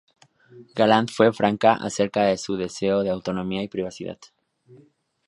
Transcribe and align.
Gallant 0.73 1.11
fue 1.11 1.31
franca 1.31 1.73
acerca 1.73 2.23
de 2.23 2.35
su 2.35 2.57
deseo 2.57 3.03
de 3.03 3.11
autonomía 3.11 3.61
y 3.61 3.67
privacidad. 3.67 4.17